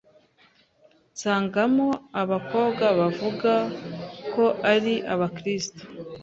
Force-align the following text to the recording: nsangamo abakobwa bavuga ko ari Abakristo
nsangamo 1.13 1.87
abakobwa 2.21 2.85
bavuga 2.99 3.53
ko 4.33 4.45
ari 4.71 4.93
Abakristo 5.13 5.81